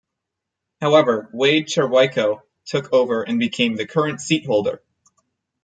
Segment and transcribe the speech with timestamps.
[0.79, 4.81] However Wade Cherwayko took over and became the current seat holder.